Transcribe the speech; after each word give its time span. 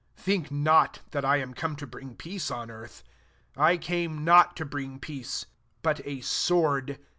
34 0.15 0.23
"Think 0.25 0.51
not 0.51 0.99
that 1.11 1.23
I 1.23 1.41
m 1.41 1.53
come 1.53 1.75
to 1.75 1.85
bring 1.85 2.15
peace 2.15 2.49
on 2.49 2.69
ear^: 2.69 3.03
I 3.55 3.77
came, 3.77 4.23
not 4.23 4.55
to 4.57 4.65
bring 4.65 4.97
peace, 4.97 5.45
biit 5.83 6.01
a 6.05 6.21
sword. 6.21 6.97